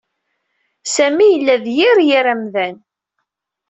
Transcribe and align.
Sami 0.93 1.27
yella 1.31 1.55
d 1.63 1.65
yir 1.77 1.97
yir 2.07 2.25
amdan. 2.33 2.75